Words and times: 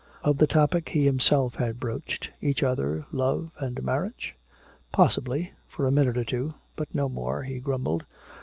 Of 0.23 0.39
the 0.39 0.47
topic 0.47 0.89
he 0.89 1.05
himself 1.05 1.53
had 1.57 1.79
broached 1.79 2.31
each 2.41 2.63
other, 2.63 3.05
love 3.11 3.51
and 3.59 3.83
marriage? 3.83 4.33
"Possibly 4.91 5.53
for 5.69 5.85
a 5.85 5.91
minute 5.91 6.17
or 6.17 6.25
two 6.25 6.55
but 6.75 6.95
no 6.95 7.07
more," 7.07 7.43
he 7.43 7.59
grumbled. 7.59 8.05